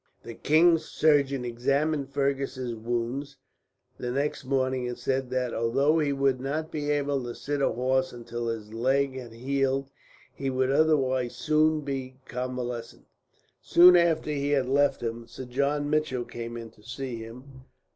[0.23, 3.37] The king's surgeon examined Fergus's wounds
[3.99, 7.69] the next morning, and said that, although he would not be able to sit a
[7.71, 9.91] horse until his leg had healed,
[10.33, 13.05] he would otherwise soon be convalescent.
[13.61, 17.65] Soon after he had left him, Sir John Mitchell came in to see him.